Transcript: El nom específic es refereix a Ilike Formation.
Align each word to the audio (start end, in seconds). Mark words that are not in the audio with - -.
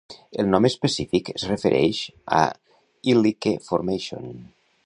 El 0.43 0.47
nom 0.53 0.67
específic 0.69 1.29
es 1.33 1.43
refereix 1.51 2.01
a 2.39 2.41
Ilike 3.15 3.57
Formation. 3.71 4.31